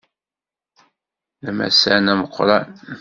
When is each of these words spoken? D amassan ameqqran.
D 1.43 1.45
amassan 1.49 2.05
ameqqran. 2.13 2.65